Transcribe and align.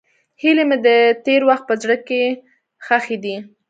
هیلې 0.41 0.63
مې 0.69 0.77
د 0.85 0.87
تېر 1.25 1.41
وخت 1.49 1.63
په 1.69 1.75
زړه 1.81 1.97
کې 2.07 2.21
ښخې 2.85 3.17
دي. 3.23 3.35